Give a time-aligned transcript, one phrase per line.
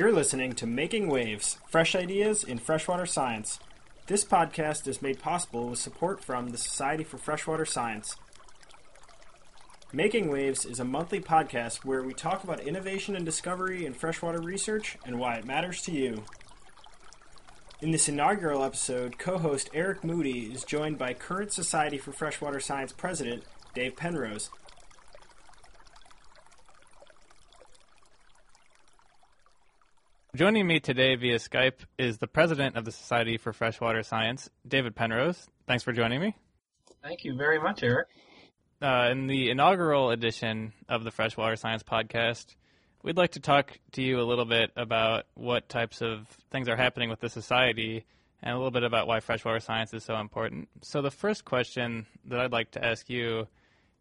[0.00, 3.60] You're listening to Making Waves Fresh Ideas in Freshwater Science.
[4.06, 8.16] This podcast is made possible with support from the Society for Freshwater Science.
[9.92, 14.40] Making Waves is a monthly podcast where we talk about innovation and discovery in freshwater
[14.40, 16.24] research and why it matters to you.
[17.82, 22.58] In this inaugural episode, co host Eric Moody is joined by current Society for Freshwater
[22.58, 23.42] Science president
[23.74, 24.48] Dave Penrose.
[30.40, 34.96] Joining me today via Skype is the president of the Society for Freshwater Science, David
[34.96, 35.46] Penrose.
[35.66, 36.34] Thanks for joining me.
[37.02, 38.08] Thank you very much, Eric.
[38.80, 42.56] Uh, in the inaugural edition of the Freshwater Science podcast,
[43.02, 46.76] we'd like to talk to you a little bit about what types of things are
[46.76, 48.06] happening with the Society
[48.42, 50.70] and a little bit about why freshwater science is so important.
[50.80, 53.46] So, the first question that I'd like to ask you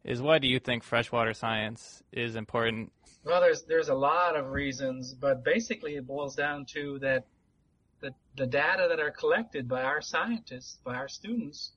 [0.09, 2.91] is why do you think freshwater science is important
[3.23, 7.25] well, there's there's a lot of reasons, but basically it boils down to that
[8.01, 11.73] the the data that are collected by our scientists, by our students,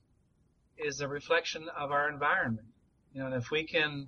[0.77, 2.67] is a reflection of our environment.
[3.13, 4.07] You know, and if we can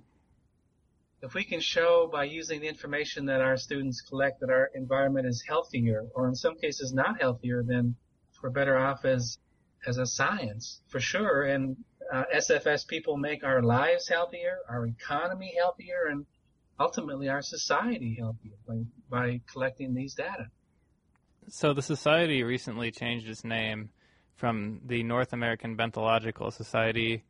[1.22, 5.26] if we can show by using the information that our students collect that our environment
[5.26, 7.94] is healthier, or in some cases not healthier, then
[8.42, 9.38] we're better off as
[9.86, 11.42] as a science for sure.
[11.42, 11.76] And
[12.12, 16.26] uh, SFS people make our lives healthier, our economy healthier, and
[16.78, 20.46] ultimately our society healthier by, by collecting these data.
[21.48, 23.90] So the society recently changed its name
[24.34, 27.24] from the North American Benthological Society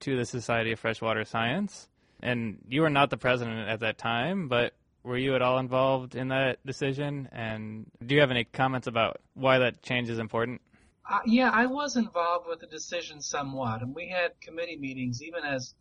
[0.00, 1.88] to the Society of Freshwater Science.
[2.20, 6.14] And you were not the president at that time, but were you at all involved
[6.14, 7.28] in that decision?
[7.32, 10.60] And do you have any comments about why that change is important?
[11.08, 15.44] Uh, yeah, I was involved with the decision somewhat, and we had committee meetings even
[15.44, 15.74] as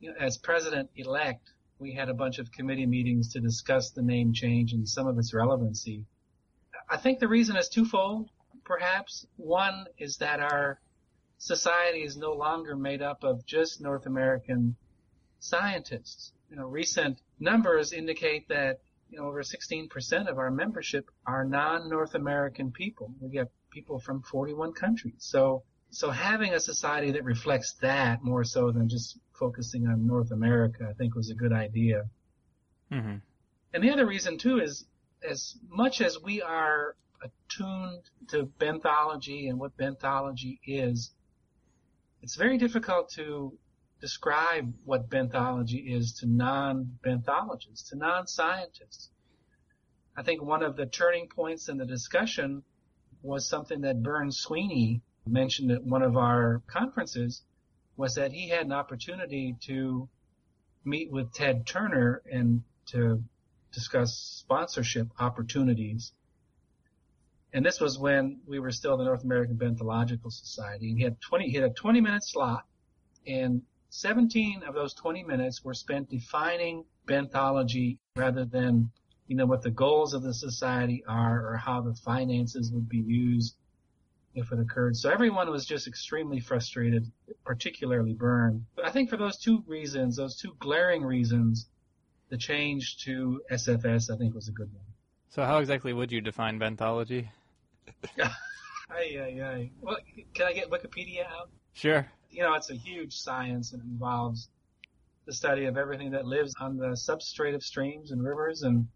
[0.00, 4.02] you know, as president elect we had a bunch of committee meetings to discuss the
[4.02, 6.04] name change and some of its relevancy.
[6.90, 8.30] I think the reason is twofold,
[8.64, 9.26] perhaps.
[9.36, 10.80] One is that our
[11.38, 14.76] society is no longer made up of just North American
[15.38, 16.32] scientists.
[16.50, 18.80] You know, recent numbers indicate that
[19.10, 23.14] you know over 16% of our membership are non-North American people.
[23.20, 25.14] We get people from 41 countries.
[25.18, 30.32] So so having a society that reflects that more so than just focusing on North
[30.32, 32.04] America, I think was a good idea.
[32.92, 33.16] Mm-hmm.
[33.72, 34.84] And the other reason too is
[35.22, 41.12] as much as we are attuned to benthology and what benthology is,
[42.22, 43.56] it's very difficult to
[44.00, 49.10] describe what benthology is to non-benthologists, to non-scientists.
[50.16, 52.62] I think one of the turning points in the discussion
[53.22, 57.42] was something that Bern Sweeney mentioned at one of our conferences
[57.96, 60.08] was that he had an opportunity to
[60.84, 63.22] meet with Ted Turner and to
[63.72, 66.12] discuss sponsorship opportunities.
[67.52, 70.90] And this was when we were still the North American Benthological Society.
[70.90, 72.64] And he had 20, he had a 20 minute slot
[73.26, 78.90] and 17 of those 20 minutes were spent defining benthology rather than,
[79.28, 82.98] you know, what the goals of the society are or how the finances would be
[82.98, 83.54] used
[84.34, 84.96] if it occurred.
[84.96, 87.10] So everyone was just extremely frustrated,
[87.44, 88.66] particularly Bern.
[88.74, 91.68] But I think for those two reasons, those two glaring reasons,
[92.30, 94.84] the change to SFS I think was a good one.
[95.28, 97.30] So how exactly would you define benthology?
[98.18, 98.30] aye,
[98.90, 99.70] aye.
[99.82, 99.98] Well,
[100.32, 101.50] can I get Wikipedia out?
[101.74, 102.10] Sure.
[102.30, 104.48] You know, it's a huge science and involves
[105.26, 108.88] the study of everything that lives on the substrate of streams and rivers and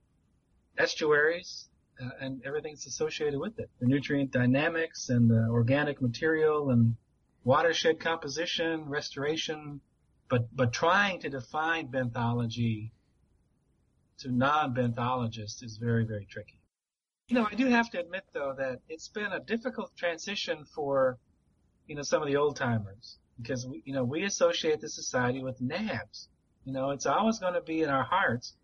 [0.79, 1.69] estuaries
[2.01, 3.71] uh, and that's associated with it.
[3.81, 6.97] The nutrient dynamics and the organic material and
[7.45, 9.81] watershed composition, restoration,
[10.29, 12.93] but, but trying to define benthology
[14.19, 16.59] to non-benthologists is very, very tricky.
[17.29, 21.19] You know, I do have to admit though that it's been a difficult transition for,
[21.87, 25.43] you know, some of the old timers because we, you know, we associate the society
[25.43, 26.29] with NABS.
[26.65, 28.55] You know, it's always going to be in our hearts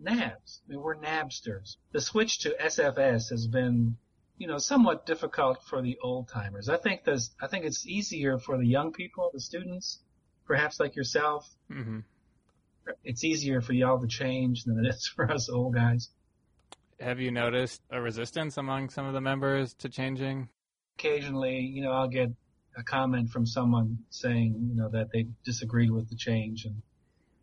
[0.00, 0.60] NABS.
[0.66, 1.76] I mean, we're NABsters.
[1.92, 3.96] The switch to SFS has been,
[4.36, 6.68] you know, somewhat difficult for the old timers.
[6.68, 10.00] I think there's, I think it's easier for the young people, the students,
[10.46, 11.48] perhaps like yourself.
[11.70, 12.00] Mm-hmm.
[13.04, 16.08] It's easier for y'all to change than it is for us old guys.
[17.00, 20.48] Have you noticed a resistance among some of the members to changing?
[20.98, 22.30] Occasionally, you know, I'll get
[22.76, 26.82] a comment from someone saying, you know, that they disagreed with the change and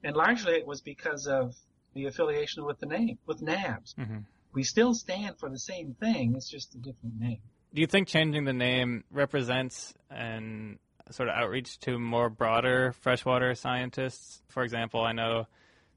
[0.04, 1.56] and largely it was because of
[1.96, 3.96] the affiliation with the name, with NABS.
[3.98, 4.18] Mm-hmm.
[4.54, 6.36] We still stand for the same thing.
[6.36, 7.40] It's just a different name.
[7.74, 10.80] Do you think changing the name represents an
[11.12, 14.42] sort of outreach to more broader freshwater scientists?
[14.48, 15.48] For example, I know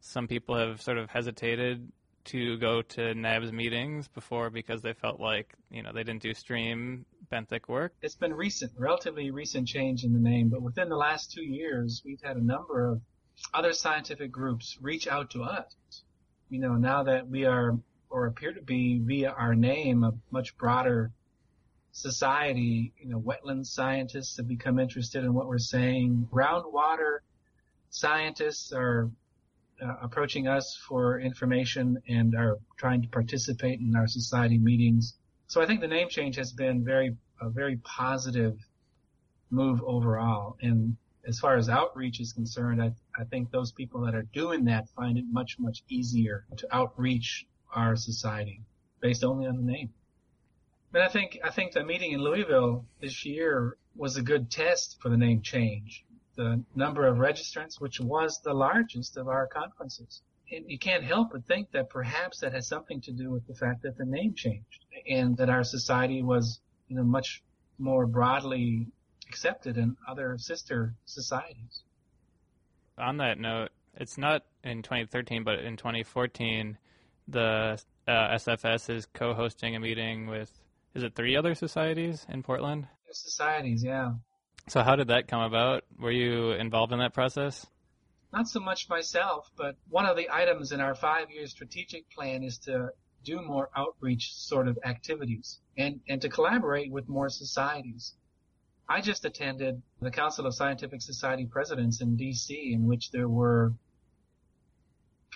[0.01, 1.93] some people have sort of hesitated
[2.27, 6.35] to go to NABS meetings before because they felt like you know they didn't do
[6.35, 7.95] stream benthic work?
[8.03, 12.03] It's been recent, relatively recent change in the name, but within the last two years,
[12.05, 13.01] we've had a number of
[13.55, 15.75] other scientific groups reach out to us.
[16.51, 17.79] You know, now that we are
[18.11, 21.13] or appear to be via our name a much broader
[21.93, 26.29] society, you know, wetland scientists have become interested in what we're saying.
[26.33, 27.19] Groundwater
[27.91, 29.11] scientists are
[29.83, 35.15] uh, approaching us for information and are trying to participate in our society meetings.
[35.49, 38.59] So I think the name change has been very a very positive
[39.51, 40.57] move overall.
[40.61, 40.97] And
[41.27, 44.89] as far as outreach is concerned, I, I think those people that are doing that
[44.91, 48.63] find it much, much easier to outreach our society
[49.01, 49.91] based only on the name.
[50.93, 54.99] But I think I think the meeting in Louisville this year was a good test
[55.03, 56.05] for the name change.
[56.37, 60.23] The number of registrants, which was the largest of our conferences.
[60.53, 63.55] And you can't help but think that perhaps that has something to do with the
[63.55, 67.43] fact that the name changed and that our society was, you know, much
[67.79, 68.87] more broadly
[69.29, 71.83] accepted in other sister societies.
[72.99, 76.77] On that note, it's not in 2013, but in 2014,
[77.29, 80.51] the uh, SFS is co-hosting a meeting with
[80.95, 82.89] is it three other societies in Portland?
[83.11, 84.13] Societies, yeah.
[84.69, 85.85] So how did that come about?
[85.99, 87.67] Were you involved in that process?
[88.33, 92.59] Not so much myself, but one of the items in our five-year strategic plan is
[92.61, 92.89] to
[93.25, 98.15] do more outreach sort of activities and, and to collaborate with more societies.
[98.91, 103.75] I just attended the Council of Scientific Society Presidents in DC in which there were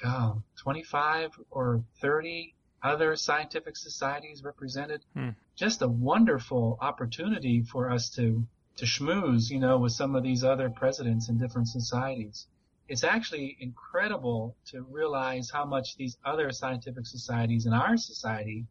[0.03, 5.05] God, 25 or 30 other scientific societies represented.
[5.15, 5.31] Hmm.
[5.55, 8.47] Just a wonderful opportunity for us to,
[8.77, 12.47] to schmooze, you know, with some of these other presidents in different societies.
[12.89, 18.67] It's actually incredible to realize how much these other scientific societies in our society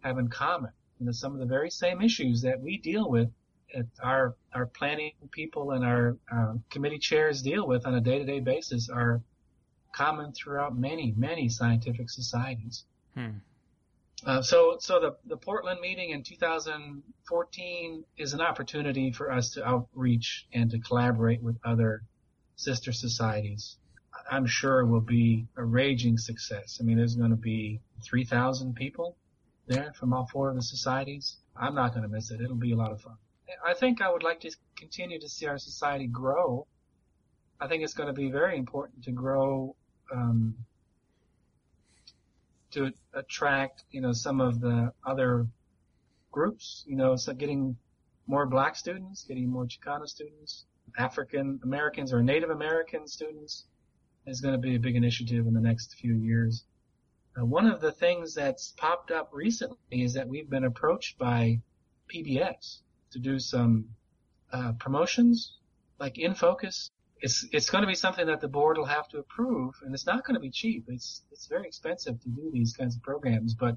[0.00, 0.72] have in common.
[0.98, 3.30] You know, some of the very same issues that we deal with
[4.02, 8.88] our, our planning people and our uh, committee chairs deal with on a day-to-day basis
[8.88, 9.22] are
[9.92, 12.84] common throughout many, many scientific societies.
[13.14, 13.38] Hmm.
[14.26, 19.66] Uh, so, so the, the Portland meeting in 2014 is an opportunity for us to
[19.66, 22.02] outreach and to collaborate with other
[22.56, 23.76] sister societies.
[24.30, 26.78] I'm sure it will be a raging success.
[26.80, 29.16] I mean, there's going to be 3,000 people
[29.66, 31.36] there from all four of the societies.
[31.56, 32.40] I'm not going to miss it.
[32.40, 33.16] It'll be a lot of fun.
[33.64, 36.66] I think I would like to continue to see our society grow.
[37.60, 39.76] I think it's going to be very important to grow
[40.12, 40.54] um,
[42.72, 45.46] to attract, you know, some of the other
[46.32, 47.76] groups, you know, so getting
[48.26, 50.66] more black students, getting more Chicano students,
[50.98, 53.64] African Americans or Native American students
[54.26, 56.64] is going to be a big initiative in the next few years.
[57.38, 61.60] Uh, one of the things that's popped up recently is that we've been approached by
[62.12, 62.80] PBS
[63.14, 63.86] to do some
[64.52, 65.56] uh, promotions,
[65.98, 66.90] like in focus
[67.24, 70.06] it's it's going to be something that the board will have to approve, and it's
[70.06, 70.84] not going to be cheap.
[70.88, 73.76] It's it's very expensive to do these kinds of programs, but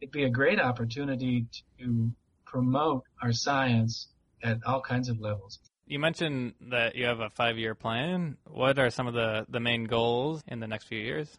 [0.00, 1.46] it'd be a great opportunity
[1.80, 2.12] to
[2.46, 4.06] promote our science
[4.42, 5.58] at all kinds of levels.
[5.86, 8.36] You mentioned that you have a five-year plan.
[8.46, 11.36] What are some of the, the main goals in the next few years?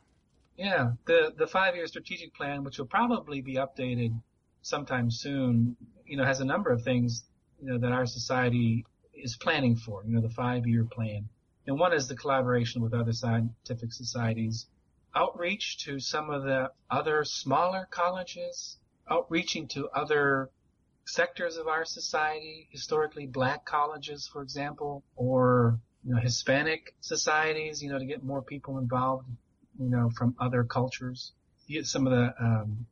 [0.58, 4.14] Yeah, the the five-year strategic plan, which will probably be updated
[4.62, 5.78] sometime soon,
[6.14, 7.24] you know, has a number of things
[7.60, 11.28] you know that our society is planning for, you know, the five year plan.
[11.66, 14.68] And one is the collaboration with other scientific societies,
[15.16, 18.78] outreach to some of the other smaller colleges,
[19.10, 20.52] outreaching to other
[21.06, 27.92] sectors of our society, historically black colleges, for example, or you know, Hispanic societies, you
[27.92, 29.28] know, to get more people involved,
[29.80, 31.32] you know, from other cultures.
[31.66, 32.86] You get some of the um,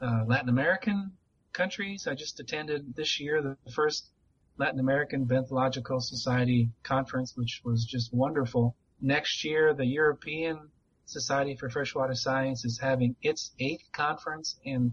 [0.00, 1.12] uh, Latin American
[1.52, 2.06] countries.
[2.06, 4.10] I just attended this year the first
[4.58, 8.76] Latin American Benthological Society conference, which was just wonderful.
[9.00, 10.70] Next year, the European
[11.06, 14.92] Society for Freshwater Science is having its eighth conference and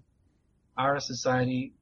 [0.77, 1.73] our society,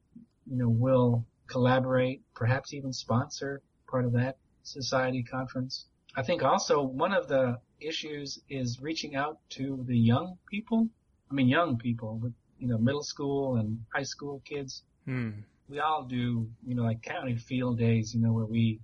[0.45, 5.85] you know, will collaborate, perhaps even sponsor part of that society conference.
[6.15, 10.89] I think also one of the issues is reaching out to the young people.
[11.29, 12.17] I mean, young people
[12.59, 14.83] you know, middle school and high school kids.
[15.05, 15.31] Hmm
[15.69, 18.79] we all do, you know, like county field days, you know, where we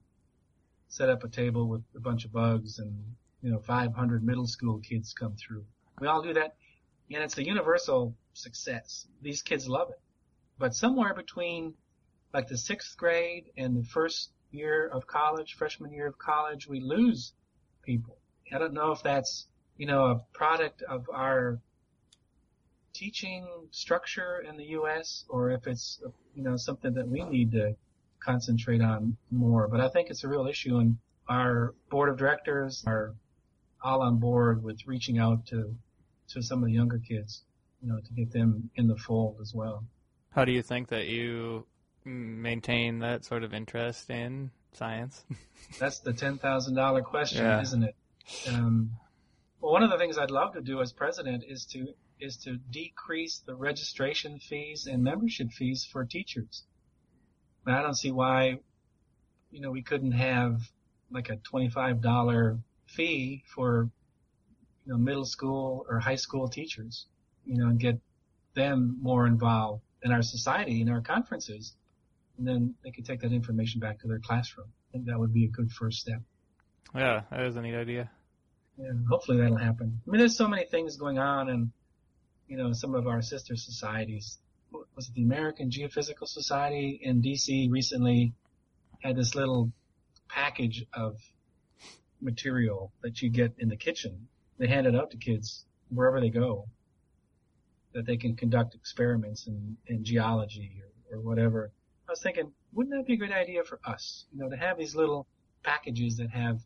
[0.89, 2.93] set up a table with a bunch of bugs and,
[3.41, 5.65] you know, 500 middle school kids come through.
[5.99, 6.55] We all do that.
[7.11, 9.07] And it's a universal success.
[9.21, 9.99] These kids love it.
[10.57, 11.73] But somewhere between
[12.33, 16.79] like the sixth grade and the first year of college, freshman year of college, we
[16.79, 17.33] lose
[17.83, 18.17] people.
[18.53, 21.59] I don't know if that's, you know, a product of our
[22.93, 25.25] teaching structure in the U.S.
[25.29, 25.99] or if it's
[26.35, 27.75] you know something that we need to
[28.19, 29.67] concentrate on more.
[29.67, 30.97] But I think it's a real issue, and
[31.27, 33.13] our board of directors are
[33.83, 35.75] all on board with reaching out to
[36.29, 37.43] to some of the younger kids,
[37.81, 39.83] you know, to get them in the fold as well.
[40.31, 41.65] How do you think that you
[42.05, 45.23] maintain that sort of interest in science?
[45.79, 47.61] That's the ten thousand dollar question, Yeah.
[47.61, 47.95] isn't it?
[48.47, 48.91] Um,
[49.59, 51.87] well, one of the things I'd love to do as president is to
[52.19, 56.63] is to decrease the registration fees and membership fees for teachers.
[57.65, 58.59] I don't see why,
[59.51, 60.59] you know, we couldn't have
[61.11, 63.89] like a twenty five dollar fee for
[64.85, 67.05] you know middle school or high school teachers,
[67.45, 67.99] you know, and get
[68.53, 71.73] them more involved in our society in our conferences,
[72.37, 74.67] and then they could take that information back to their classroom.
[74.67, 76.21] I think that would be a good first step.
[76.93, 78.09] yeah, that is a neat idea.
[78.77, 80.01] Yeah, hopefully that'll happen.
[80.05, 81.71] I mean, there's so many things going on, and
[82.53, 84.37] you know, some of our sister societies.
[84.95, 87.67] Was it the American Geophysical Society in D.C.
[87.71, 88.31] recently
[88.99, 89.71] had this little
[90.29, 91.17] package of
[92.21, 94.27] material that you get in the kitchen.
[94.59, 96.67] They hand it out to kids wherever they go,
[97.95, 100.79] that they can conduct experiments in, in geology
[101.09, 101.71] or, or whatever.
[102.07, 104.25] I was thinking, wouldn't that be a great idea for us?
[104.31, 105.25] You know, to have these little
[105.63, 106.59] packages that have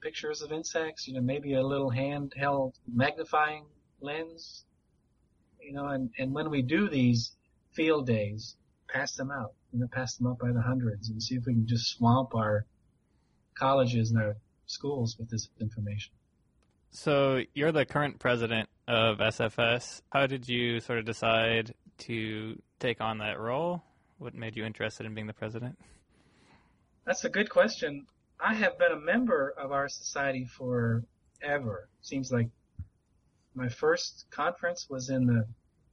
[0.00, 3.66] pictures of insects, you know, maybe a little handheld magnifying
[4.00, 4.64] lens,
[5.66, 7.32] you know, and, and when we do these
[7.72, 8.54] field days,
[8.88, 11.54] pass them out, you know, pass them out by the hundreds and see if we
[11.54, 12.64] can just swamp our
[13.58, 16.12] colleges and our schools with this information.
[16.90, 20.02] So you're the current president of SFS.
[20.10, 23.82] How did you sort of decide to take on that role?
[24.18, 25.76] What made you interested in being the president?
[27.04, 28.06] That's a good question.
[28.40, 31.88] I have been a member of our society forever.
[32.02, 32.48] Seems like
[33.56, 35.46] my first conference was in the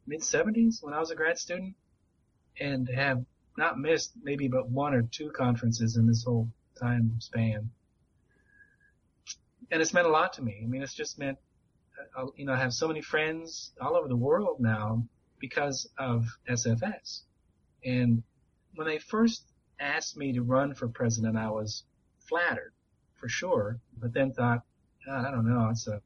[0.06, 1.76] mid 70s when I was a grad student
[2.60, 3.24] and have
[3.58, 7.72] not missed maybe but one or two conferences in this whole time span.
[9.72, 10.62] And it's meant a lot to me.
[10.62, 11.38] I mean, it's just meant,
[12.18, 15.06] uh, you know, I have so many friends all over the world now
[15.40, 17.22] because of SFS.
[17.86, 18.24] And
[18.76, 19.44] when they first
[19.80, 21.84] asked me to run for president, I was
[22.20, 22.74] flattered
[23.16, 24.64] for sure, but then thought,
[25.06, 26.02] God, I don't know, it's a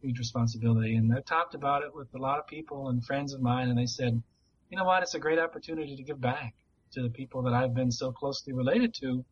[0.00, 0.96] huge responsibility.
[0.96, 3.78] And I talked about it with a lot of people and friends of mine, and
[3.78, 4.22] they said,
[4.70, 6.54] you know what, it's a great opportunity to give back
[6.92, 9.24] to the people that I've been so closely related to,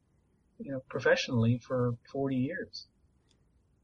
[0.59, 2.87] you know, professionally for 40 years.